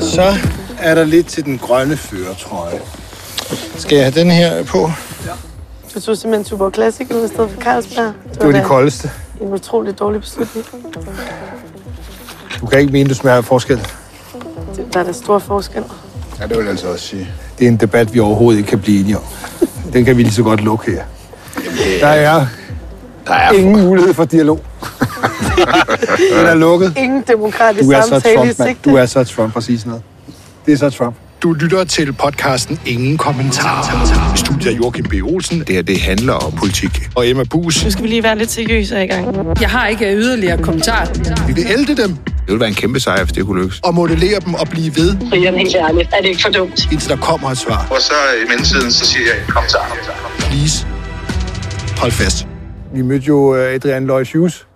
[0.00, 0.34] Så
[0.78, 2.80] er der lidt til den grønne føretrøje.
[3.76, 4.90] Skal jeg have den her på?
[5.94, 8.12] Du tog simpelthen Tuborg Classic ud i stedet for Carlsberg.
[8.34, 9.10] Det var de koldeste.
[9.40, 10.66] En utrolig dårlig beslutning.
[12.60, 13.76] Du kan ikke mene, du smager forskel.
[14.76, 15.82] Det- Der er der stor forskel.
[16.40, 17.28] Ja, det vil jeg altså også sige.
[17.58, 19.22] Det er en debat, vi overhovedet ikke kan blive enige om.
[19.92, 21.02] Den kan vi lige så godt lukke her.
[22.00, 22.46] Der er,
[23.26, 24.60] Der er ingen mulighed for dialog.
[26.38, 26.92] Den er lukket.
[26.96, 28.68] Ingen demokratisk Du er så samtale i Trump, mand.
[28.68, 28.90] sigte.
[28.90, 30.02] Du er så Trump, præcis noget.
[30.66, 31.16] Det er så Trump.
[31.42, 34.34] Du lytter til podcasten Ingen Kommentarer.
[34.34, 35.14] I studiet er Joachim B.
[35.24, 35.58] Olsen.
[35.60, 37.08] Det her, det handler om politik.
[37.14, 37.84] Og Emma Bus.
[37.84, 39.46] Nu skal vi lige være lidt seriøse i gang.
[39.60, 41.06] Jeg har ikke yderligere kommentarer.
[41.46, 43.80] Vi vil ælde dem Det ville være en kæmpe sejr, hvis det kunne lykkes.
[43.84, 46.92] og modellere dem og blive ved, Brian, helt ærligt, er det ikke for dumt?
[46.92, 47.86] indtil der kommer et svar.
[47.90, 48.12] Og så
[48.44, 49.76] i mellemtiden, så siger jeg, kom så.
[50.38, 50.86] Please.
[51.98, 52.46] Hold fast.
[52.94, 54.66] Vi mødte jo øh, Adrian Lloyd Hughes,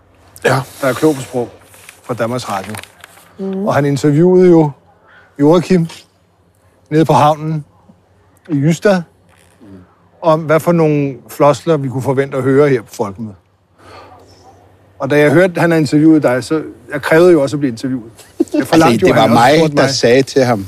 [0.47, 0.61] Ja.
[0.81, 1.49] der er klog på sprog
[2.03, 2.75] fra Danmarks Radio.
[3.39, 3.67] Mm.
[3.67, 4.71] Og han interviewede jo
[5.41, 5.89] Joachim
[6.91, 7.65] nede på havnen
[8.49, 9.03] i Ystad,
[10.23, 13.37] om hvad for nogle floskler vi kunne forvente at høre her på Folkemødet.
[14.99, 17.61] Og da jeg hørte, at han har interviewet dig, så jeg krævede jo også at
[17.61, 18.11] blive interviewet.
[18.55, 20.67] Jeg forlangte Altså, det var mig, der sagde til ham,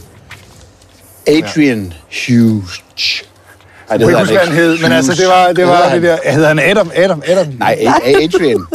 [1.27, 1.93] Adrian
[2.27, 3.25] Hughes.
[3.89, 5.91] Ej, det Jeg kan ikke huske, hvad han hed, men altså, det var det, var
[5.95, 6.33] det der...
[6.33, 6.91] Hedder han Adam?
[6.95, 7.23] Adam?
[7.27, 7.47] Adam?
[7.59, 8.67] Nej, Adrian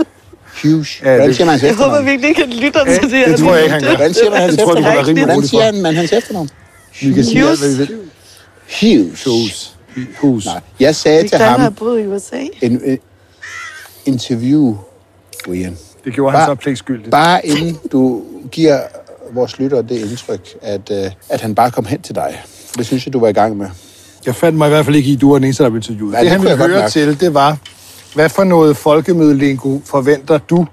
[0.63, 1.01] Hughes.
[1.01, 2.05] Ja, Hvordan det- siger man hans Jeg håber efternavn?
[2.05, 3.27] virkelig ikke, at lytter til det her.
[3.29, 3.89] det tror jeg ikke, han gør.
[3.95, 5.07] Hvordan siger man hans Det tror jeg, du kan være efternavn?
[5.07, 6.49] rimelig Hvordan siger han man hans efternavn?
[7.01, 7.97] Vi kan sige hvad vi vil.
[8.81, 9.23] Hughes.
[9.25, 9.75] Hus.
[10.21, 10.45] Hus.
[10.45, 12.35] Nej, jeg sagde til ham, boet i USA.
[12.61, 12.99] en, en
[14.05, 14.77] interview,
[15.45, 15.77] Brian.
[16.05, 17.11] Det gjorde han Bare- så pligtskyldigt.
[17.11, 18.79] Bare inden du giver
[19.33, 22.41] vores lyttere det indtryk, at, øh, at han bare kom hen til dig.
[22.69, 23.67] For det synes jeg, du var i gang med.
[24.25, 25.77] Jeg fandt mig i hvert fald ikke i, at du var den eneste, der blev
[25.77, 26.11] interviewet.
[26.11, 27.57] Nej, det, det han ville høre til, det var,
[28.13, 30.65] hvad for noget folkemødelingo forventer du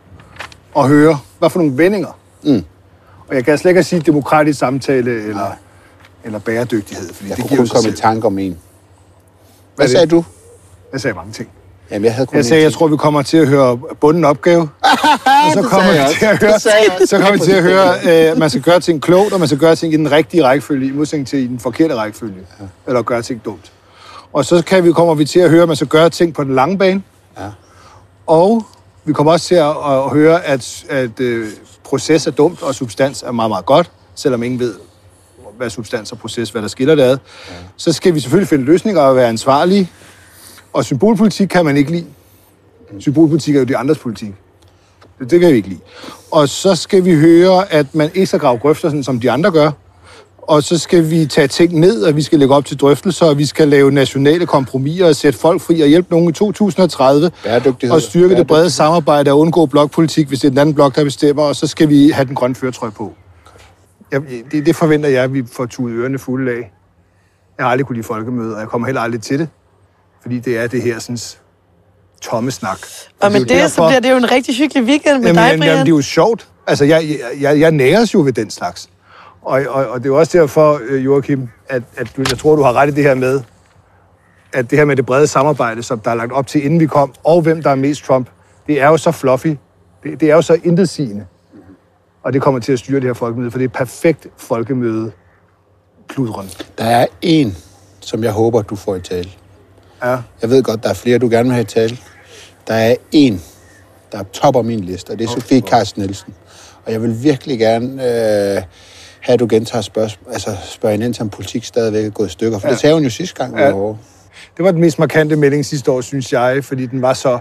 [0.76, 1.18] at høre?
[1.38, 2.18] Hvad for nogle vendinger?
[2.44, 2.64] Mm.
[3.28, 5.50] Og jeg kan slet ikke sige demokratisk samtale eller,
[6.24, 8.00] eller bæredygtighed, fordi Jeg det kunne giver kun komme i selv.
[8.00, 8.50] tanke om en.
[8.50, 10.24] Hvad Hvad sagde du?
[10.92, 11.48] Jeg sagde mange ting.
[11.90, 14.60] Jamen, jeg havde kun Jeg sagde, jeg tror, vi kommer til at høre bunden opgave.
[15.46, 16.58] og så kommer vi til at høre,
[17.06, 19.58] så kommer vi til at høre, øh, man skal gøre ting klogt, og man skal
[19.58, 22.34] gøre ting i den rigtige rækkefølge, i modsætning til i den forkerte rækkefølge.
[22.60, 22.64] Ja.
[22.86, 23.72] Eller gøre ting dumt.
[24.32, 26.44] Og så kan vi, kommer vi til at høre, at man skal gøre ting på
[26.44, 27.02] den lange bane.
[28.30, 28.66] Og
[29.04, 31.48] vi kommer også til at, at høre, at, at øh,
[31.84, 34.74] proces er dumt, og substans er meget, meget godt, selvom ingen ved,
[35.56, 37.18] hvad substans og proces, hvad der skiller det ad.
[37.50, 37.54] Ja.
[37.76, 39.90] Så skal vi selvfølgelig finde løsninger og være ansvarlige.
[40.72, 42.06] Og symbolpolitik kan man ikke lide.
[42.98, 44.32] Symbolpolitik er jo de andres politik.
[45.18, 45.80] Det, det kan vi ikke lide.
[46.30, 49.50] Og så skal vi høre, at man ikke skal grave grøfter, sådan som de andre
[49.50, 49.70] gør.
[50.50, 53.38] Og så skal vi tage ting ned, og vi skal lægge op til drøftelser, og
[53.38, 57.30] vi skal lave nationale kompromiser og sætte folk fri og hjælpe nogen i 2030.
[57.44, 57.94] Bæredygtighed.
[57.94, 61.04] Og styrke det brede samarbejde og undgå blokpolitik, hvis det er den anden blok, der
[61.04, 61.42] bestemmer.
[61.42, 63.12] Og så skal vi have den grønne førtrøj på.
[64.12, 64.20] Jeg,
[64.52, 66.70] det, det forventer jeg, at vi får tudet ørerne fulde af.
[67.58, 69.48] Jeg har aldrig kunne lide folkemøder, og jeg kommer heller aldrig til det.
[70.22, 71.18] Fordi det er det her sådan,
[72.22, 72.78] tomme snak.
[73.20, 75.18] Og med det er jo det, så derfor- bliver det jo en rigtig hyggelig weekend
[75.18, 75.86] med Jamen, dig, jamen, jamen, Brian.
[75.86, 76.48] det er jo sjovt.
[76.66, 78.88] Altså, jeg, jeg, jeg, jeg næres jo ved den slags.
[79.42, 82.56] Og, og, og det er jo også derfor, øh, Joachim, at, at du, jeg tror,
[82.56, 83.40] du har ret i det her med,
[84.52, 86.86] at det her med det brede samarbejde, som der er lagt op til, inden vi
[86.86, 88.28] kom, og hvem der er mest Trump,
[88.66, 89.56] det er jo så fluffy.
[90.02, 91.26] Det, det er jo så intetsigende.
[92.22, 95.12] Og det kommer til at styre det her folkemøde, for det er perfekt folkemøde
[96.08, 96.50] kludren.
[96.78, 97.56] Der er en,
[98.00, 99.30] som jeg håber, du får i tale.
[100.02, 100.18] Ja.
[100.42, 101.98] Jeg ved godt, der er flere, du gerne vil have i tale.
[102.68, 103.42] Der er en,
[104.12, 106.34] der topper min liste, og det er Sofie Carsten Nielsen.
[106.86, 107.86] Og jeg vil virkelig gerne
[108.56, 108.62] øh,
[109.20, 112.30] have, at du gentager spørgsmål, altså spørger ind til, om politik stadigvæk er gået i
[112.32, 112.58] stykker.
[112.58, 112.72] For ja.
[112.72, 113.72] det sagde hun jo sidste gang, Ja.
[113.72, 113.96] over.
[114.56, 117.38] Det var den mest markante melding sidste år, synes jeg, fordi den var så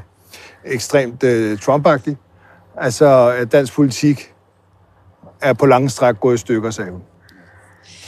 [0.66, 2.16] ekstremt uh, Trump-agtig.
[2.82, 4.32] Altså, at dansk politik
[5.42, 7.02] er på lange stræk gået i stykker, sagde hun.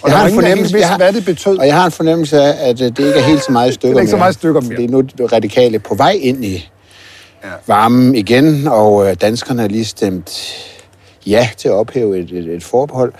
[0.01, 1.57] Og Jeg har en fornemmelse- vidste, jeg har- hvad det betød.
[1.57, 3.73] Og jeg har en fornemmelse af, at øh, det ikke er helt så meget i
[3.73, 4.19] stykker Det er ikke så mere.
[4.21, 4.71] meget i stykker mere.
[4.71, 6.69] Fordi nu er radikale på vej ind i
[7.43, 7.49] ja.
[7.67, 10.53] varmen igen, og øh, danskerne har lige stemt
[11.25, 13.13] ja til at ophæve et, et, et forbehold.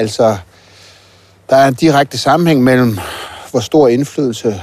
[0.00, 0.36] Altså,
[1.50, 2.98] der er en direkte sammenhæng mellem,
[3.50, 4.62] hvor stor indflydelse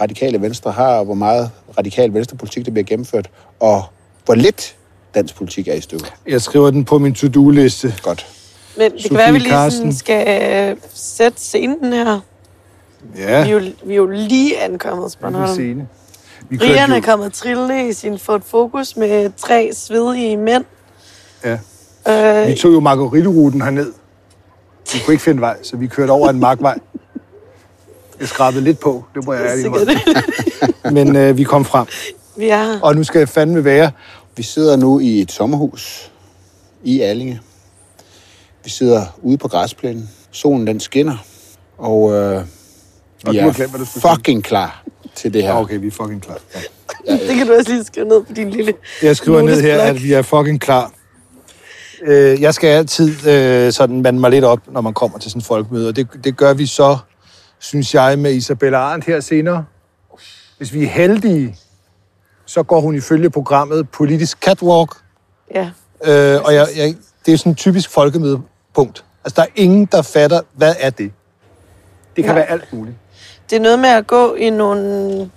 [0.00, 3.84] radikale venstre har, og hvor meget radikal venstrepolitik, der bliver gennemført, og
[4.24, 4.76] hvor lidt
[5.14, 6.06] dansk politik er i stykker.
[6.28, 7.94] Jeg skriver den på min to-do-liste.
[8.02, 8.26] Godt.
[8.78, 9.78] Men det Sofie kan være, at vi lige Carsten.
[9.78, 12.20] sådan skal øh, sætte scenen her.
[13.16, 15.86] Ja, Vi er jo, vi er jo lige ankommet hos vi Bornholm.
[16.58, 20.64] Brian er jo, kommet trillende i sin Ford Focus med tre svedige mænd.
[21.44, 21.58] ja.
[22.08, 23.92] Øh, vi tog jo Margaritteruten herned.
[24.92, 26.78] Vi kunne ikke finde vej, så vi kørte over en markvej.
[28.20, 30.92] Jeg skrabede lidt på, det må jeg ærligt.
[30.92, 31.86] Men øh, vi kom frem.
[32.36, 32.80] vi er her.
[32.80, 33.90] Og nu skal jeg fandme være
[34.36, 36.12] Vi sidder nu i et sommerhus
[36.84, 37.40] i Allinge.
[38.64, 40.10] Vi sidder ude på græsplænen.
[40.30, 41.16] Solen den skinner.
[41.78, 42.42] Og øh,
[43.30, 44.14] vi er glemt, hvad du skulle sige.
[44.14, 44.84] fucking klar
[45.14, 45.50] til det her.
[45.50, 46.38] Ja, okay, vi er fucking klar.
[46.54, 47.12] Ja.
[47.12, 48.74] Det kan du også lige skrive ned på din lille...
[49.02, 50.92] Jeg skriver ned her, at vi er fucking klar.
[52.02, 55.40] Øh, jeg skal altid øh, sådan mande mig lidt op, når man kommer til sådan
[55.40, 56.98] et folkemøde, og det, det gør vi så,
[57.58, 59.64] synes jeg, med Isabella Arndt her senere.
[60.58, 61.56] Hvis vi er heldige,
[62.46, 64.90] så går hun ifølge programmet Politisk Catwalk,
[65.54, 65.70] Ja.
[66.04, 66.94] øh, og jeg, jeg,
[67.26, 69.04] det er sådan en typisk folkemødepunkt.
[69.24, 71.12] Altså, der er ingen, der fatter, hvad er det?
[72.16, 72.34] Det kan Nej.
[72.34, 72.96] være alt muligt.
[73.50, 75.30] Det er noget med at gå i nogle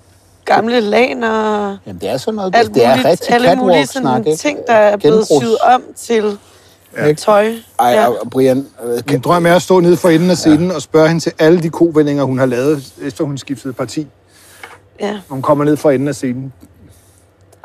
[0.45, 4.38] gamle laner, Jamen, det er sådan noget, alt det er muligt, rigtig alle mulige sådan
[4.38, 6.38] ting, der er blevet syet om til
[6.97, 7.13] Ja.
[7.13, 7.51] tøj.
[7.80, 8.07] Ej, Ja.
[8.07, 11.07] og Brian, øh, Min drøm er at stå nede for enden af scenen og spørge
[11.07, 14.07] hende til alle de kovendinger, hun har lavet, efter hun skiftede parti.
[15.01, 15.18] Ja.
[15.30, 16.53] Hun kommer ned fra enden af scenen.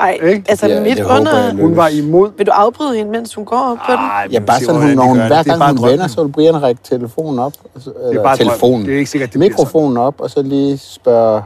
[0.00, 0.44] Ej, Ikke?
[0.48, 1.52] altså Ja, midt under...
[1.56, 3.98] Hun var imod Vil du afbryde hende, mens hun går op på den?
[4.00, 5.90] Ej, Ja, bare sådan, hun, når hun, hver er gang hun drømmen.
[5.92, 7.52] vender, så vil Brian række telefonen op.
[7.74, 8.60] Altså, Det er eller bare telefonen.
[8.72, 8.86] drømmen.
[8.86, 11.42] Det er ikke sikkert, det Mikrofonen op, og så lige spørge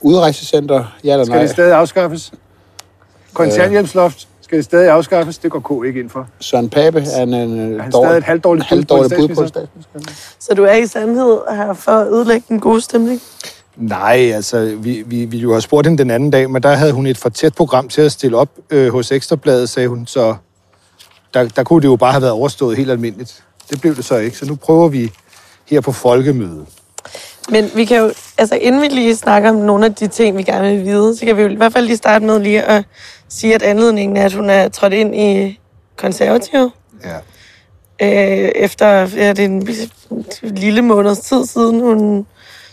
[0.00, 1.26] udrejsecenter, ja eller sådan.
[1.26, 1.42] Skal nej.
[1.42, 2.32] det stadig afskaffes?
[3.34, 5.38] Kontanthjælpsloft, skal det stadig afskaffes?
[5.38, 6.28] Det går K ikke ind for.
[6.40, 9.46] Søren Pape er en, en Er han stadig et halvdårligt bud på halvdårligt bud på
[9.46, 10.00] statsminister?
[10.00, 10.36] statsminister.
[10.38, 13.20] Så du er i sandhed her for at ødelægge den gode stemning?
[13.76, 16.92] Nej, altså, vi, vi, vi jo har spurgt hende den anden dag, men der havde
[16.92, 20.34] hun et for tæt program til at stille op øh, hos Ekstrabladet, sagde hun, så
[21.34, 23.44] der, der kunne det jo bare have været overstået helt almindeligt.
[23.70, 25.12] Det blev det så ikke, så nu prøver vi
[25.66, 26.66] her på folkemødet.
[27.50, 30.42] Men vi kan jo, altså inden vi lige snakker om nogle af de ting, vi
[30.42, 32.84] gerne vil vide, så kan vi jo i hvert fald lige starte med lige at
[33.28, 35.60] sige, at anledningen er, at hun er trådt ind i
[35.96, 36.70] konservativ.
[37.04, 37.16] Ja.
[38.02, 39.68] Øh, efter ja, det er en
[40.42, 42.26] lille måneds tid siden, hun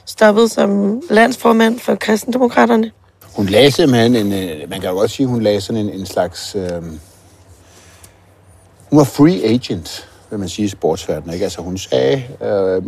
[0.06, 2.92] stoppede som landsformand for kristendemokraterne.
[3.36, 6.06] Hun lagde simpelthen en, øh, man kan jo godt sige, hun lagde sådan en, en
[6.06, 6.84] slags, øh,
[8.90, 11.44] hun var free agent, vil man sige i sportsverdenen, ikke?
[11.44, 12.84] Altså hun sagde øh,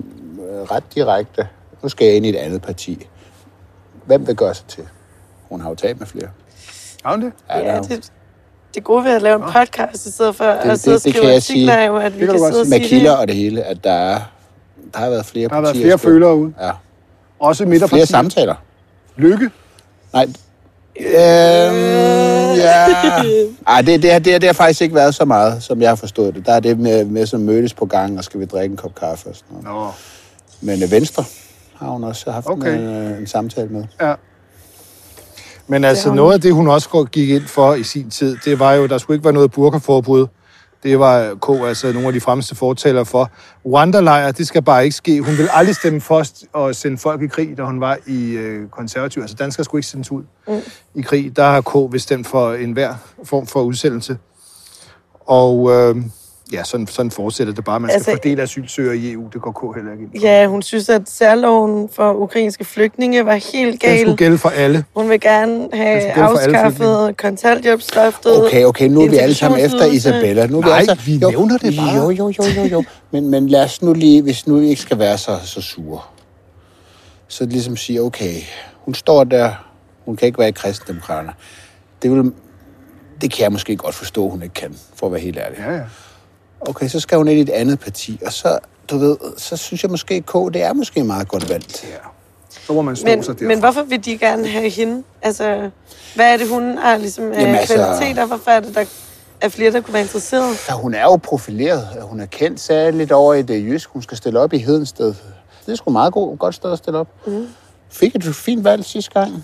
[0.71, 1.47] ret direkte,
[1.83, 3.07] nu skal jeg ind i et andet parti.
[4.05, 4.83] Hvem vil gøre sig til?
[5.49, 6.27] Hun har jo talt med flere.
[7.05, 7.31] Har hun det?
[7.49, 8.11] Ja, Ja, det,
[8.75, 11.03] det gode ved at lave en podcast i stedet for at det, sidde og det,
[11.05, 11.81] det skrive kan jeg artikler, sige.
[11.81, 13.19] er jo, at vi Det kan kan godt sidde og Med sige kilder det.
[13.19, 14.19] og det hele, at der, er,
[14.93, 15.85] der har været flere Der har været partier.
[15.87, 16.53] flere stå- følere ude.
[16.61, 16.71] Ja.
[17.39, 18.05] Også Flere midterpartier.
[18.05, 18.55] samtaler.
[19.15, 19.49] Lykke.
[20.13, 20.27] Nej.
[20.99, 22.85] Øhm, ja.
[23.67, 25.89] Ej, det, det, har- det, har- det har faktisk ikke været så meget, som jeg
[25.89, 26.45] har forstået det.
[26.45, 28.95] Der er det med, med som mødes på gang, og skal vi drikke en kop
[28.95, 29.65] kaffe og sådan noget.
[29.65, 29.91] Nå.
[30.61, 31.23] Men øh, Venstre
[31.75, 32.77] har hun også haft Okay.
[32.77, 33.83] en, øh, en samtale med.
[34.01, 34.13] Ja.
[35.67, 36.15] Men altså, hun.
[36.15, 38.97] noget af det, hun også gik ind for i sin tid, det var jo, der
[38.97, 40.27] skulle ikke være noget burkaforbud.
[40.83, 43.31] Det var K, altså nogle af de fremmeste fortalere for.
[43.65, 45.21] Wanderlejr, det skal bare ikke ske.
[45.21, 46.23] Hun ville aldrig stemme for
[46.67, 49.21] at sende folk i krig, da hun var i øh, konservativ.
[49.21, 50.61] Altså, danskere skulle ikke sendes ud mm.
[50.95, 51.35] i krig.
[51.35, 52.93] Der har K vist stemt for enhver
[53.23, 54.17] form for udsendelse.
[55.25, 55.95] Og øh,
[56.53, 57.79] ja, sådan, sådan fortsætter det bare.
[57.79, 59.27] Man skal Altså- fordele asylsøgere i EU.
[59.33, 60.23] Det går K heller ikke ind.
[60.23, 63.99] Ja, hun synes, at særloven for ukrainske flygtninge var helt Den gal.
[63.99, 64.83] skulle gælde for alle.
[64.95, 68.45] Hun vil gerne have afskaffet kontanthjælpsloftet.
[68.45, 69.85] Okay, okay, nu er vi alle sammen efter.
[69.85, 70.47] Isabella.
[70.47, 71.95] Nu er Nej, vi, altså, vi nævner det bare.
[72.03, 72.83] Jo, jo, jo, jo, jo.
[73.11, 75.99] Men, men lad os nu lige, hvis nu vi ikke skal være så, så sure,
[77.27, 78.33] så ligesom sige, okay,
[78.85, 79.51] hun står der,
[80.05, 81.31] hun kan ikke være i kristendemokraterne.
[82.01, 82.31] Det, vil,
[83.21, 85.57] det kan jeg måske godt forstå, hun ikke kan, for at være helt ærlig.
[85.59, 85.81] Ja, ja.
[86.69, 89.83] Okay, så skal hun ind i et andet parti, og så, du ved, så synes
[89.83, 91.83] jeg måske, K, det er måske meget godt valgt.
[91.83, 91.97] ja.
[92.67, 93.47] Så må man slå Men, sig derfra.
[93.47, 95.03] men hvorfor vil de gerne have hende?
[95.21, 95.69] Altså,
[96.15, 98.25] hvad er det, hun har ligesom af Jamen, altså- kvaliteter?
[98.25, 98.85] Hvorfor er det, der
[99.41, 100.55] er flere, der kunne være interesseret?
[100.69, 101.87] Ja, hun er jo profileret.
[102.01, 103.89] Hun er kendt, lidt over i det jysk.
[103.89, 105.13] Hun skal stille op i Hedensted.
[105.65, 107.07] Det er sgu meget god, godt sted at stille op.
[107.27, 107.47] Mm.
[107.89, 109.43] Fik et fint valg sidste gang.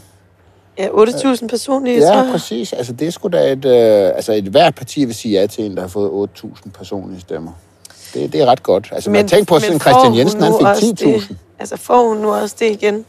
[0.78, 2.32] Ja, 8.000 personlige, Ja, så...
[2.32, 2.74] præcis.
[2.74, 3.66] Altså, det er sgu da et...
[3.66, 7.22] Øh, altså, et hvert parti vil sige ja til en, der har fået 8.000 personlige
[7.22, 7.52] stemmer.
[8.14, 8.90] Det, det er ret godt.
[8.92, 11.28] Altså, men, man tænker på sådan Christian Jensen, hun han fik også 10.000.
[11.30, 11.38] det?
[11.60, 13.06] Altså, får hun nu også det igen?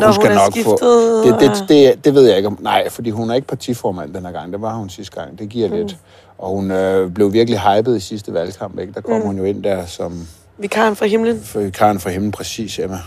[0.00, 0.78] Når hun er skiftet,
[1.24, 2.58] Det, det, og- det, det ved jeg ikke om...
[2.60, 4.52] Nej, fordi hun er ikke partiformand den her gang.
[4.52, 5.38] Det var hun sidste gang.
[5.38, 5.74] Det giver mm.
[5.74, 5.96] lidt.
[6.38, 8.78] Og hun øh, blev virkelig hypet i sidste valgkamp.
[8.78, 8.92] Ikke?
[8.92, 9.26] Der kom mm.
[9.26, 10.26] hun jo ind der som
[10.58, 11.40] Vikaren fra himlen.
[11.42, 12.98] for Karen fra himlen, præcis, Emma.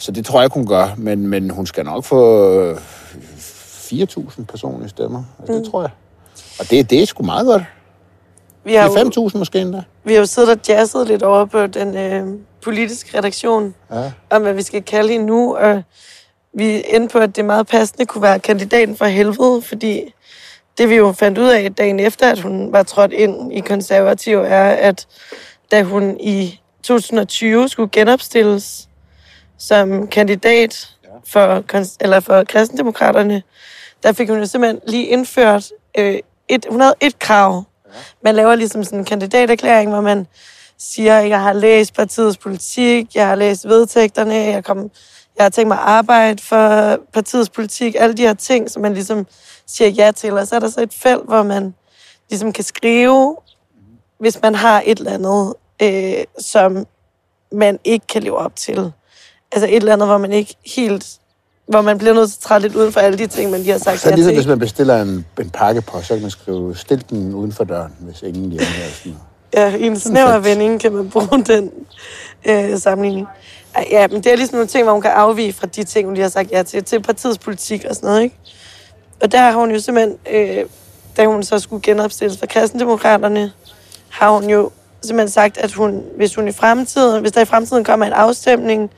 [0.00, 0.94] Så det tror jeg hun gør.
[0.96, 5.22] Men, men hun skal nok få øh, 4.000 personlige stemmer.
[5.38, 5.90] Altså, Det tror jeg.
[6.60, 7.62] Og det, det er sgu meget godt.
[8.64, 9.82] Vi har, jo, 5.000 måske endda.
[10.04, 12.26] vi har jo siddet og jazzet lidt over på den øh,
[12.62, 14.12] politiske redaktion, Ja.
[14.30, 15.82] om hvad vi skal kalde hende nu, og
[16.54, 20.14] vi endte på, at det meget passende kunne være kandidaten for helvede, fordi
[20.78, 24.38] det vi jo fandt ud af dagen efter, at hun var trådt ind i konservativ,
[24.38, 25.06] er, at
[25.70, 28.88] da hun i 2020 skulle genopstilles
[29.60, 31.64] som kandidat for,
[32.00, 33.42] eller for kristendemokraterne,
[34.02, 37.64] der fik hun jo simpelthen lige indført, øh, et, hun havde et krav.
[38.24, 40.26] Man laver ligesom sådan en kandidaterklæring, hvor man
[40.78, 44.90] siger, at jeg har læst partiets politik, jeg har læst vedtægterne, jeg, kom,
[45.36, 48.94] jeg har tænkt mig at arbejde for partiets politik, alle de her ting, som man
[48.94, 49.26] ligesom
[49.66, 50.32] siger ja til.
[50.32, 51.74] Og så er der så et felt, hvor man
[52.30, 53.36] ligesom kan skrive,
[54.18, 56.86] hvis man har et eller andet, øh, som
[57.52, 58.92] man ikke kan leve op til.
[59.52, 61.06] Altså et eller andet, hvor man ikke helt
[61.70, 63.72] hvor man bliver nødt til at træde lidt uden for alle de ting, man lige
[63.72, 64.36] har sagt Så ja ligesom til.
[64.36, 67.64] hvis man bestiller en, en pakke på, så kan man skrive, stil den uden for
[67.64, 69.16] døren, hvis ingen lige er sådan.
[69.54, 71.70] Ja, i en snæver vending kan man bruge den
[72.44, 73.26] øh, sammenligning.
[73.90, 76.14] Ja, men det er ligesom nogle ting, hvor hun kan afvige fra de ting, hun
[76.14, 78.36] lige har sagt ja til, til partiets politik og sådan noget, ikke?
[79.22, 80.64] Og der har hun jo simpelthen, øh,
[81.16, 83.52] da hun så skulle genopstilles for kristendemokraterne,
[84.08, 84.70] har hun jo
[85.02, 88.90] simpelthen sagt, at hun, hvis, hun i fremtiden, hvis der i fremtiden kommer en afstemning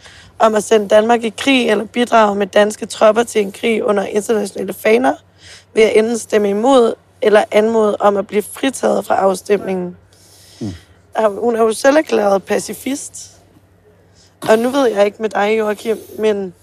[0.43, 4.07] om at sende Danmark i krig eller bidrage med danske tropper til en krig under
[4.07, 5.15] internationale faner,
[5.75, 9.97] vil jeg enten stemme imod eller anmode om at blive fritaget fra afstemningen.
[10.61, 10.75] Mm.
[11.39, 13.31] Hun er jo selv erklæret pacifist.
[14.49, 16.55] Og nu ved jeg ikke med dig, Joachim, men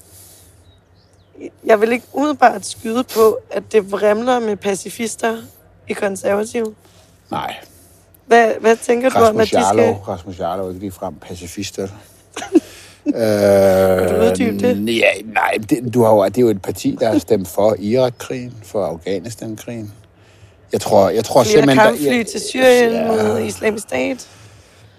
[1.65, 5.37] jeg vil ikke umiddelbart skyde på, at det vrimler med pacifister
[5.87, 6.75] i konservativ.
[7.31, 7.55] Nej,
[8.25, 9.77] Hvad, hvad tænker du om, at Rasmus de skal...
[9.79, 11.91] Jarlov, Rasmus Jarlov er ikke ligefrem pacifist, vel?
[13.07, 13.13] øh,
[14.09, 14.95] du uddybe det?
[14.95, 17.75] Ja, nej, det, du har jo, det er jo et parti, der har stemt for
[17.79, 19.93] Irak-krigen, for Afghanistan-krigen.
[20.71, 21.87] Jeg tror, jeg tror Flere simpelthen...
[21.87, 23.07] kampfly til Syrien ja.
[23.07, 24.27] mod islamisk stat.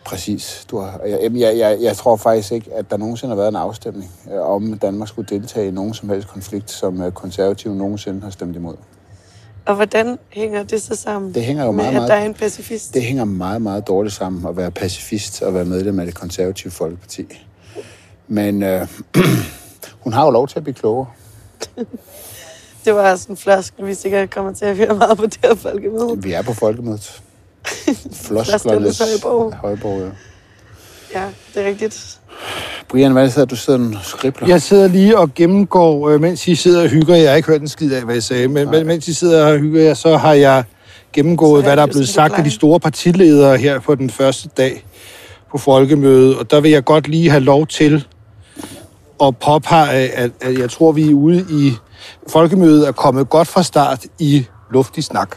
[0.04, 0.66] Præcis.
[0.70, 3.56] Du har, jeg, jeg, jeg, jeg tror faktisk ikke, at der nogensinde har været en
[3.56, 8.20] afstemning øh, om, Danmark skulle deltage i nogen som helst konflikt, som øh, konservative nogensinde
[8.22, 8.74] har stemt imod.
[9.66, 12.24] Og hvordan hænger det så sammen Det hænger jo med, meget, at meget- der er
[12.24, 12.94] en pacifist?
[12.94, 16.70] Det hænger meget, meget dårligt sammen at være pacifist og være medlem af det konservative
[16.70, 17.26] folkeparti.
[18.30, 18.86] Men øh,
[20.04, 21.06] hun har jo lov til at blive klogere.
[22.84, 25.54] Det var sådan en floskel, vi sikkert kommer til at høre meget på det her
[25.54, 26.22] folkemøde.
[26.22, 27.22] Vi er på folkemødet.
[28.24, 29.54] Flosklernes højborg.
[29.54, 30.00] højborg.
[30.00, 30.10] Ja.
[31.20, 32.20] Ja, det er rigtigt.
[32.88, 34.48] Brian, hvad er så, du sidder og skribler?
[34.48, 37.16] Jeg sidder lige og gennemgår, øh, mens I sidder og hygger.
[37.16, 39.46] Jeg har ikke hørt en skid af, hvad jeg sagde, men, men mens I sidder
[39.52, 40.64] og hygger jer, så har jeg
[41.12, 44.84] gennemgået, hvad der er blevet sagt af de store partiledere her på den første dag
[45.50, 46.36] på folkemødet.
[46.38, 48.06] Og der vil jeg godt lige have lov til
[49.22, 51.72] at påpege, at, at jeg tror, vi er ude i...
[52.28, 55.36] Folkemødet er kommet godt fra start i luftig snak.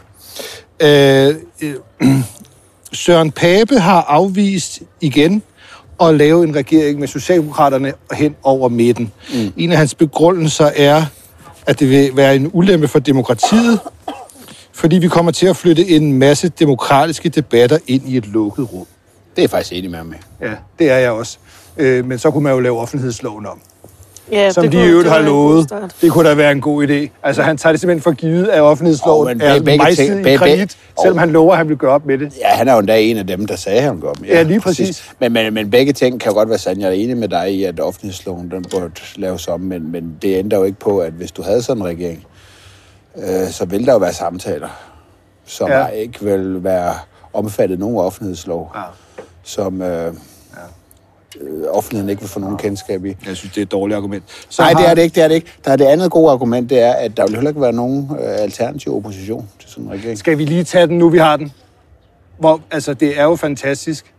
[0.80, 1.74] Øh, øh,
[2.92, 5.42] Søren Pape har afvist igen
[6.00, 9.12] at lave en regering med Socialdemokraterne hen over midten.
[9.34, 9.52] Mm.
[9.56, 11.04] En af hans begrundelser er,
[11.66, 13.80] at det vil være en ulempe for demokratiet,
[14.72, 18.86] fordi vi kommer til at flytte en masse demokratiske debatter ind i et lukket rum.
[19.30, 20.16] Det er jeg faktisk enig med ham med.
[20.40, 21.38] Ja, det er jeg også.
[21.76, 23.60] Øh, men så kunne man jo lave offentlighedsloven om,
[24.32, 25.72] Ja, som det de kunne- i øvrigt det har lovet.
[26.00, 27.08] Det kunne da være en god idé.
[27.22, 29.58] Altså, han tager det simpelthen for givet, at offentlighedsloven men er
[29.94, 32.32] ting- i granit, selvom han lover, at han vil gøre op med det.
[32.40, 34.28] Ja, han er jo endda en af dem, der sagde, at han går med.
[34.28, 35.10] Ja, lige præcis.
[35.20, 36.82] Men, men, men begge ting kan jo godt være sande.
[36.82, 40.36] Jeg er enig med dig i, at offentlighedsloven den burde laves om, men, men det
[40.38, 42.24] ændrer jo ikke på, at hvis du havde sådan en regering,
[43.16, 44.68] øh, så vil der jo være samtaler,
[45.46, 45.86] som Ja.
[45.86, 46.94] ikke vil være
[47.32, 48.80] omfattet af nogen offentlighedslov, Ja.
[49.42, 50.12] som øh, øh,
[51.70, 53.16] offentligheden ikke vil få nogen kendskab i.
[53.26, 54.24] Jeg synes, det er et dårligt argument.
[54.48, 55.52] Så Nej, har- det er det ikke, det er det ikke.
[55.64, 58.10] Der er det andet gode argument, det er, at der vil heller ikke være nogen
[58.10, 60.18] øh, alternativ opposition til sådan en regering.
[60.18, 61.52] Skal vi lige tage den, nu vi har den?
[62.38, 64.14] Hvor, altså, det er jo fantastisk,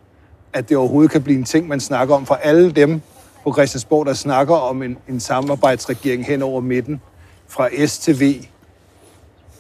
[0.54, 3.02] at det overhovedet kan blive en ting, man snakker om for alle dem
[3.44, 7.02] på Christiansborg, der snakker om en, en samarbejdsregering hen over midten,
[7.48, 8.24] fra S til V.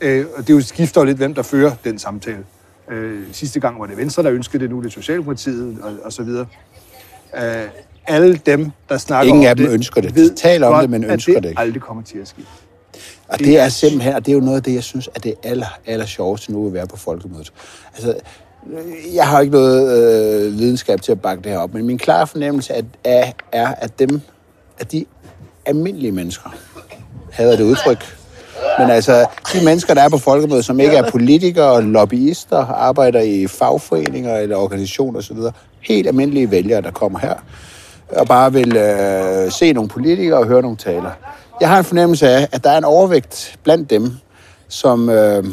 [0.02, 2.44] Øh, og det er jo skifter jo lidt, hvem der fører den samtale.
[2.92, 6.14] Øh, sidste gang var det Venstre, der ønskede det, nu er det Socialdemokratiet og, og
[6.14, 6.46] så videre.
[7.38, 7.68] Øh,
[8.08, 10.16] alle dem, der snakker Ingen om af dem det, ønsker det.
[10.16, 11.62] De taler om det, men ønsker det det ikke.
[11.62, 12.42] aldrig kommer til at ske.
[13.28, 15.34] Og det er simpelthen, og det er jo noget af det, jeg synes, at det
[15.44, 17.54] aller, aller sjoveste nu at være på folkemødet.
[17.96, 18.16] Altså,
[19.14, 22.28] jeg har ikke noget øh, videnskab til at bakke det her op, men min klare
[22.28, 24.22] fornemmelse er, er, er at dem,
[24.80, 25.06] at de
[25.66, 26.56] almindelige mennesker,
[27.32, 28.18] hader det udtryk,
[28.80, 33.48] men altså, de mennesker, der er på folkemødet, som ikke er politikere, lobbyister, arbejder i
[33.48, 35.38] fagforeninger eller organisationer osv.,
[35.88, 37.34] helt almindelige vælgere, der kommer her,
[38.10, 41.12] og bare vil øh, se nogle politikere og høre nogle taler.
[41.62, 44.12] Jeg har en fornemmelse af, at der er en overvægt blandt dem,
[44.68, 45.44] som øh,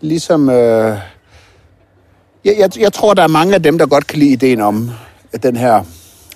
[0.00, 0.50] ligesom...
[0.50, 0.98] Øh,
[2.44, 4.90] jeg, jeg, jeg tror, der er mange af dem, der godt kan lide ideen om
[5.32, 5.82] at den her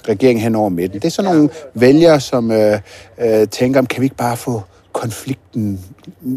[0.09, 1.01] regering hen over midten.
[1.01, 2.81] Det er sådan nogle vælgere, som øh,
[3.19, 4.63] øh, tænker, kan vi ikke bare få
[5.01, 5.81] konflikten,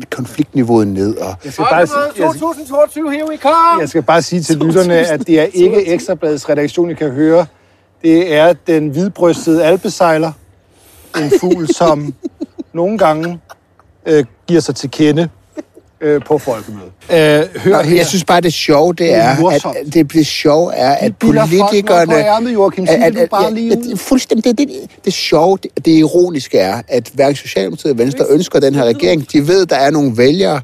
[0.10, 1.18] konfliktniveauet ned?
[1.18, 3.80] Og, Jeg skal bare, sige- jeg, 2022, here we come!
[3.80, 7.46] Jeg skal bare sige til lytterne, at det er ikke Ekstrabladets redaktion, I kan høre.
[8.02, 10.32] Det er den hvidbrystede alpesejler.
[11.18, 12.14] En fugl, som
[12.74, 13.40] nogle gange
[14.06, 15.30] øh, giver sig til kende
[16.02, 16.92] øh, på folkemødet.
[17.10, 17.18] Øh,
[17.62, 17.96] hør Nå, her.
[17.96, 19.78] jeg synes bare, det sjove, det er, morsomt.
[19.78, 22.06] at det, det sjove er, at folk politikerne...
[22.06, 22.88] på ærmet, Joachim.
[22.88, 26.82] Sig det nu bare lige at, fuldstændig, det, det, det sjove, det, det ironiske er,
[26.88, 29.32] at hverken Socialdemokratiet og Venstre ønsker den her regering.
[29.32, 30.62] De ved, der er nogle vælgere,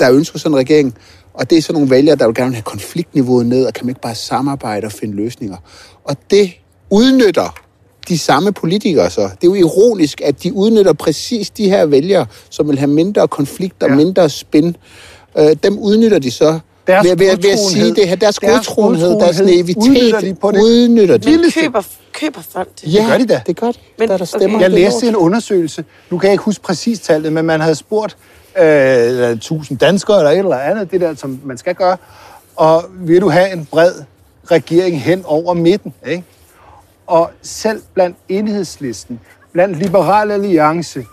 [0.00, 0.94] der ønsker sådan en regering,
[1.34, 3.90] og det er sådan nogle vælgere, der vil gerne have konfliktniveauet ned, og kan man
[3.90, 5.56] ikke bare samarbejde og finde løsninger.
[6.04, 6.52] Og det
[6.90, 7.63] udnytter
[8.08, 9.20] de samme politikere så.
[9.20, 13.28] Det er jo ironisk, at de udnytter præcis de her vælgere, som vil have mindre
[13.28, 13.94] konflikt og Ja.
[13.94, 14.76] mindre spin.
[15.38, 18.16] Øh, dem udnytter de så Deres ved, ved, ved at sige det her.
[18.16, 21.30] Deres, deres godtroenhed, deres naivitet udnytter de på det udnytter de.
[21.30, 21.82] Men køber,
[22.12, 22.94] køber folk det?
[22.94, 23.40] Ja, gør de da.
[23.46, 23.78] Det gør de.
[23.98, 24.48] Men- der, der stemmer.
[24.56, 24.62] okay.
[24.62, 27.74] Jeg det læste en undersøgelse, nu kan jeg ikke huske præcis tallet, men man havde
[27.74, 28.16] spurgt
[28.62, 31.96] øh, 1000 danskere eller et eller andet, det der, som man skal gøre,
[32.56, 33.92] og vil du have en bred
[34.50, 36.24] regering hen over midten, ikke?
[37.06, 39.20] Og selv blandt enhedslisten,
[39.52, 41.04] blandt Liberal Alliance,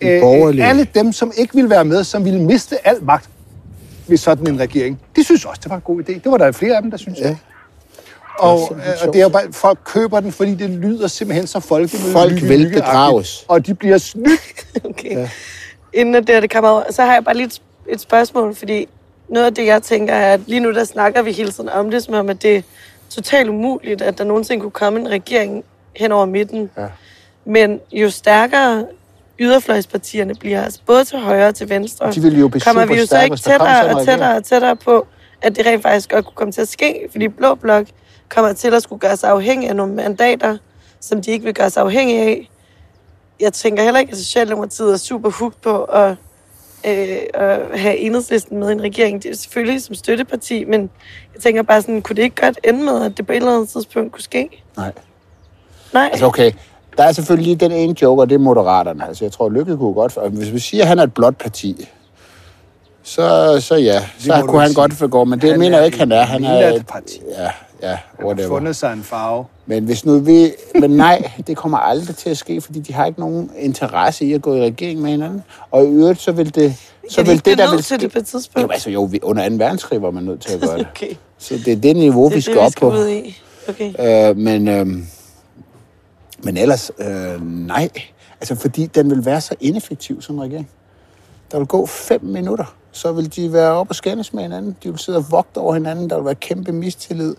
[0.00, 0.22] øh,
[0.68, 3.28] alle dem, som ikke ville være med, som ville miste al magt
[4.06, 6.12] ved sådan en regering, de synes også, det var en god idé.
[6.12, 7.18] Det var der flere af dem, der synes.
[7.18, 7.36] Ja.
[8.38, 11.46] Og, simpelthen øh, og det er jo bare, folk køber den, fordi det lyder simpelthen
[11.46, 12.12] så folkemøde.
[12.12, 13.44] Folk vil bedrages.
[13.48, 14.40] Og de bliver snydt.
[14.84, 15.16] Okay.
[15.16, 15.30] Ja.
[15.92, 18.88] Inden at det, det kommer over, så har jeg bare lige et, et spørgsmål, fordi
[19.28, 21.90] noget af det, jeg tænker, er, at lige nu der snakker vi hele tiden om
[21.90, 22.62] det, som om, at det er
[23.14, 25.64] totalt umuligt, at der nogensinde kunne komme en regering
[25.96, 26.70] hen over midten.
[26.76, 26.86] Ja.
[27.44, 28.86] Men jo stærkere
[29.38, 33.06] yderfløjspartierne bliver, altså både til højre og til venstre, De ville jo kommer vi jo
[33.06, 35.06] så ikke tættere og tættere og tættere på,
[35.42, 37.86] at det rent faktisk godt kunne komme til at ske, fordi Blå Blok
[38.28, 40.56] kommer til at skulle gøre sig afhængig af nogle mandater,
[41.00, 42.50] som de ikke vil gøre sig afhængige af.
[43.40, 46.16] Jeg tænker heller ikke, at Socialdemokratiet er super hooked på at,
[46.86, 49.22] øh, at have enhedslisten med i en regering.
[49.22, 50.90] Det er selvfølgelig som støtteparti, men
[51.34, 53.54] jeg tænker bare sådan, kunne det ikke godt ende med, at det på et eller
[53.54, 54.62] andet tidspunkt kunne ske?
[54.76, 54.92] Nej.
[55.92, 56.08] Nej.
[56.12, 56.52] Altså okay,
[56.96, 59.08] der er selvfølgelig lige den ene joker, det er Moderaterne.
[59.08, 60.16] Altså jeg tror, Lykke kunne godt...
[60.16, 61.88] og Hvis vi siger, at han er et blåt parti,
[63.02, 64.98] så, så ja, så kunne han ikke godt sige.
[64.98, 66.22] forgå, men det Han mener er jeg ikke, han er.
[66.22, 67.20] Han er et parti.
[67.38, 67.50] Ja,
[67.90, 68.48] ja, har whatever.
[68.48, 69.44] fundet sig en farve.
[69.66, 70.52] Men hvis nu vi...
[70.80, 74.32] Men nej, det kommer aldrig til at ske, fordi de har ikke nogen interesse i
[74.32, 75.42] at gå i regering med hinanden.
[75.70, 76.74] Og i øvrigt, så vil det...
[77.10, 78.62] Så de vil ikke det, der vil nødt til det på et tidspunkt?
[78.68, 79.54] Jo, altså jo, vi, under 2.
[79.54, 80.86] verdenskrig var man nødt til at gøre det.
[80.96, 81.14] Okay.
[81.38, 82.94] Så det er det niveau, Det vi er skal det, op vi skal på.
[82.96, 83.40] ud i.
[83.68, 84.30] Okay.
[84.30, 84.86] Øh, men, øh,
[86.42, 87.88] men ellers, øh, nej.
[88.40, 90.70] Altså, fordi den vil være så ineffektiv som regering.
[91.52, 94.76] Der vil gå fem minutter, så vil de være oppe og skændes med hinanden.
[94.82, 96.10] De vil sidde og vogte over hinanden.
[96.10, 97.34] Der vil være kæmpe mistillid.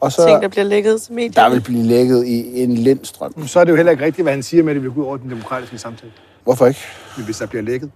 [0.00, 1.34] Og så Ting, der bliver lækket til medierne.
[1.34, 3.46] der vil blive lægget i en lindstrøm.
[3.46, 5.00] Så er det jo heller ikke rigtigt, hvad han siger med, at det vil gå
[5.00, 6.12] ud over den demokratiske samtale.
[6.44, 6.80] Hvorfor ikke?
[7.16, 7.90] Men hvis der bliver lækket.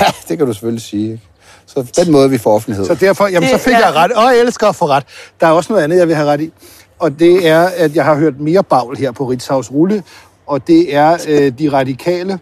[0.00, 1.12] Ja, det kan du selvfølgelig sige.
[1.12, 1.22] Ikke?
[1.66, 2.86] Så den måde, vi får offentlighed.
[2.86, 4.12] Så derfor, jamen, så Det fik er- jeg ret.
[4.12, 5.04] Og jeg elsker at få ret.
[5.40, 6.52] Der er også noget andet, jeg vil have ret i.
[6.98, 10.02] Og det er, at jeg har hørt mere bagl her på Ritzhaus Rulle,
[10.46, 12.38] og det er øh, de radikale.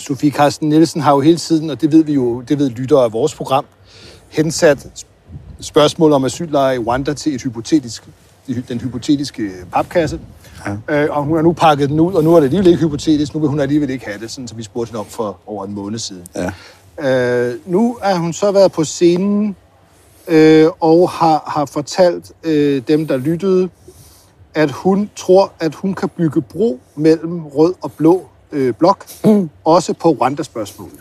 [0.00, 3.04] Sofie Carsten Nielsen har jo hele tiden, og det ved vi jo, det ved lyttere
[3.04, 3.64] af vores program,
[4.28, 5.06] hensat
[5.60, 8.08] spørgsmål om asyllejre i Rwanda til et hypotetisk,
[8.68, 10.20] den hypotetiske papkasse.
[10.88, 11.02] Ja.
[11.02, 13.34] Øh, og hun har nu pakket den ud, og nu er det alligevel ikke hypotetisk,
[13.34, 15.64] nu vil hun alligevel ikke have det, sådan, så vi spurgte hende om for over
[15.64, 16.26] en måned siden.
[16.34, 16.50] Ja.
[16.98, 19.56] Øh, nu er hun så været på scenen
[20.28, 23.68] øh, og har, har fortalt øh, dem, der lyttede,
[24.54, 29.50] at hun tror, at hun kan bygge bro mellem rød og blå øh, blok, mm.
[29.64, 30.94] også på Rwanda-spørgsmålet.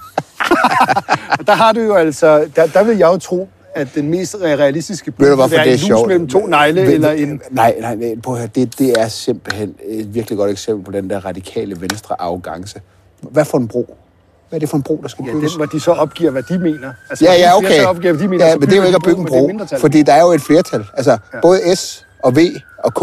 [1.48, 5.14] der har du jo altså, der, der vil jeg jo tro, at den mest realistiske
[5.20, 6.08] være det er en lus sjovt?
[6.08, 7.42] mellem to negle, Ved- eller en...
[7.52, 10.92] Nej, nej, nej prøv at høre, det, det er simpelthen et virkelig godt eksempel på
[10.92, 12.82] den der radikale venstre arrogance.
[13.22, 13.96] Hvad for en bro?
[14.50, 15.52] Hvad er det for en bro, der skal Ja, bygges?
[15.52, 16.94] den, hvor de så opgiver, hvad de mener.
[17.10, 17.80] Altså, Ja, ja, okay.
[17.80, 19.32] Så opgiver, hvad de mener, ja, men det er jo ikke at bygge en det
[19.32, 19.80] bro, mindretal.
[19.80, 20.86] fordi der er jo et flertal.
[20.94, 21.40] Altså, ja.
[21.42, 22.40] både S og V
[22.84, 23.02] og K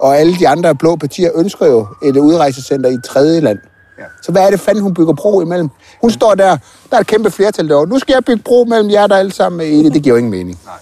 [0.00, 3.58] og alle de andre blå partier ønsker jo et udrejsecenter i et tredje land.
[3.98, 4.04] Ja.
[4.22, 5.68] Så hvad er det fanden, hun bygger bro imellem?
[6.00, 6.56] Hun står der,
[6.90, 7.86] der er et kæmpe flertal derovre.
[7.88, 9.90] Nu skal jeg bygge bro mellem jer, der alle sammen er enige.
[9.90, 10.58] Det giver jo ingen mening.
[10.64, 10.74] Nej,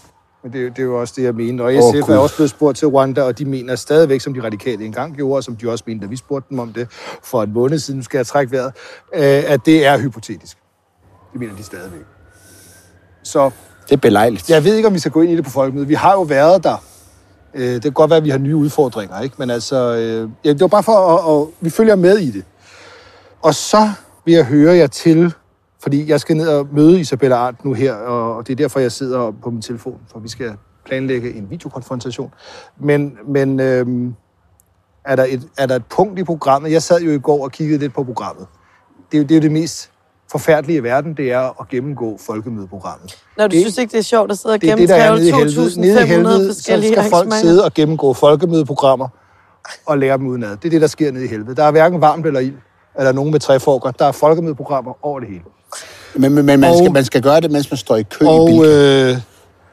[0.43, 1.65] men det, er jo- det er jo også det, jeg mener.
[1.65, 2.15] Og SF Gud.
[2.15, 5.39] er også blevet spurgt til Rwanda, og de mener stadigvæk, som de radikale engang gjorde,
[5.39, 6.89] og som de også mente, da vi spurgte dem om det
[7.23, 8.73] for en måned siden, skal jeg trække vejret,
[9.15, 10.57] øh, at det er hypotetisk.
[11.33, 12.01] Det mener de stadigvæk.
[13.23, 13.51] Så
[13.89, 14.51] Det er belejligt.
[14.51, 15.89] jeg ved ikke, om vi skal gå ind i det på folkemødet.
[15.89, 16.77] Vi har jo været der.
[17.55, 19.35] Øh, det kan godt være, at vi har nye udfordringer, ikke?
[19.39, 22.45] Men altså, øh, ja, det var bare for, at, at vi følger med i det.
[23.47, 23.91] Og så
[24.25, 25.35] vil jeg høre jer til,
[25.83, 28.93] fordi jeg skal ned og møde Isabella Arndt nu her, og det er derfor, jeg
[28.93, 30.53] sidder på min telefon, for vi skal
[30.87, 32.33] planlægge en videokonfrontation.
[32.81, 33.87] Men, men øh,
[35.05, 36.73] er, der et, er der et punkt i programmet?
[36.73, 38.47] Jeg sad jo i går og kiggede lidt på programmet.
[39.13, 39.91] Det er jo det, er det mest
[40.31, 43.19] forfærdelige i verden, det er at gennemgå folkemødeprogrammet.
[43.39, 44.77] Når du Det- synes ikke, det er sjovt at sidde og i 2.500
[46.07, 49.09] helvede, så forskellige skal folk sidde og gennemgå folkemødeprogrammer
[49.87, 50.51] og lære dem udenad.
[50.57, 51.57] Det er det, der sker nede i helvede.
[51.57, 52.55] Der er hverken varmt eller ild,
[52.99, 53.91] eller nogen med træforker.
[53.91, 55.41] Der er folkemødeprogrammer over det hele.
[56.15, 58.25] Men, men, men man, Og- skal, man skal gøre det, mens man står i kø
[58.25, 59.11] i Og, Bilka.
[59.11, 59.17] øh,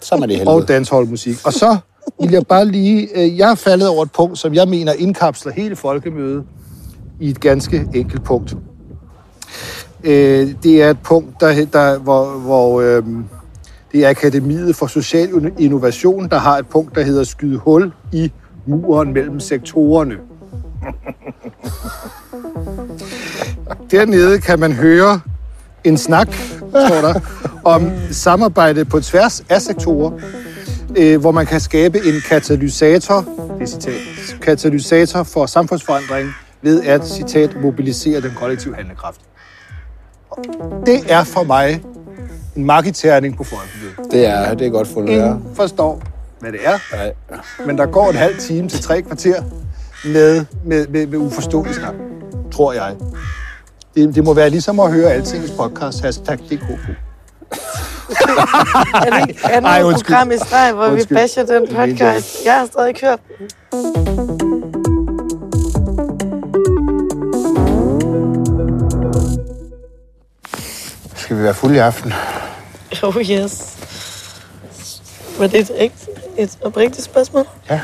[0.02, 0.74] Så er man det i og helvede.
[0.74, 1.38] dansholdmusik.
[1.46, 1.78] Og så
[2.22, 3.08] vil jeg bare lige...
[3.24, 6.44] Øh, jeg er faldet over et punkt, som jeg mener indkapsler hele folkemødet
[7.20, 8.56] i et ganske enkelt punkt.
[10.04, 13.04] Øh, det er et punkt, der, der, hvor, hvor øh,
[13.92, 18.32] det er Akademiet for Social Innovation, der har et punkt, der hedder skyde hul i
[18.66, 20.16] muren mellem sektorerne.
[23.93, 25.21] Dernede kan man høre
[25.84, 26.34] en snak,
[26.69, 27.19] står der,
[27.63, 30.12] om samarbejde på tværs af sektorer,
[30.97, 33.25] øh, hvor man kan skabe en katalysator,
[33.60, 33.93] det citat,
[34.41, 36.29] katalysator for samfundsforandring
[36.62, 39.21] ved at, citat, mobilisere den kollektive handlekraft.
[40.86, 41.84] Det er for mig
[42.56, 44.12] en marketærning på folkemødet.
[44.12, 45.25] Det er, det er godt fundet, ja.
[45.25, 46.01] Ingen forstår,
[46.39, 47.13] hvad det er, Nej.
[47.65, 49.43] men der går en halv time til tre kvarter
[50.06, 51.93] med, med, med, med uforståelig snak,
[52.51, 52.95] tror jeg.
[53.95, 56.63] Det, det må være ligesom at høre Altingets podcast, hashtag DKK.
[59.06, 60.15] Er det ikke andet Ej, undskyld.
[60.15, 61.10] program i streg, hvor Undskyld.
[61.17, 62.45] vi basher den Det podcast?
[62.45, 63.49] Jeg har stadig ikke hørt den.
[71.15, 72.13] Skal vi være fulde i aften?
[73.03, 73.77] Oh yes.
[75.39, 75.91] Var det et,
[76.38, 77.45] et oprigtigt spørgsmål?
[77.69, 77.82] Ja.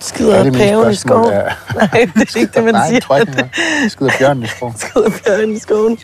[0.00, 1.32] Skider Er mine paven i skoven?
[1.32, 1.40] Ja.
[1.74, 3.20] Nej, det er ikke det, man Nej, siger.
[3.20, 3.50] ikke, det
[3.84, 3.88] er.
[3.88, 4.74] Skider bjørnen i skoven.
[4.82, 5.98] Skider bjørnen i skoven.